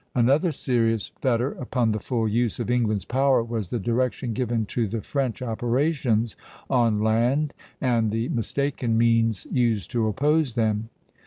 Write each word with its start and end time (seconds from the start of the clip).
Another 0.15 0.51
serious 0.51 1.09
fetter 1.21 1.51
upon 1.51 1.91
the 1.91 1.99
full 1.99 2.27
use 2.27 2.59
of 2.59 2.71
England's 2.71 3.05
power 3.05 3.43
was 3.43 3.69
the 3.69 3.77
direction 3.77 4.33
given 4.33 4.65
to 4.65 4.87
the 4.87 4.99
French 5.03 5.43
operations 5.43 6.35
on 6.71 7.03
land 7.03 7.53
and 7.79 8.09
the 8.09 8.27
mistaken 8.29 8.97
means 8.97 9.45
used 9.51 9.91
to 9.91 10.07
oppose 10.07 10.55
them. 10.55 10.89